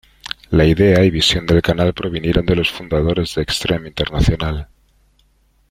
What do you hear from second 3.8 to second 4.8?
Internacional.